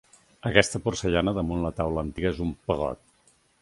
Aquesta 0.49 0.81
porcellana 0.85 1.35
damunt 1.41 1.63
la 1.67 1.73
taula 1.83 2.07
antiga 2.07 2.35
és 2.35 2.45
un 2.49 2.59
pegot. 2.71 3.09